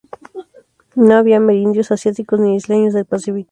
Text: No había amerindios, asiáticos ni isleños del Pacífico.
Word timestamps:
No 0.95 1.13
había 1.13 1.37
amerindios, 1.37 1.91
asiáticos 1.91 2.39
ni 2.39 2.55
isleños 2.55 2.95
del 2.95 3.05
Pacífico. 3.05 3.49